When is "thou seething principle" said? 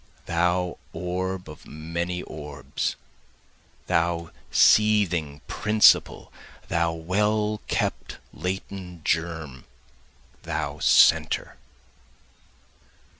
3.85-6.33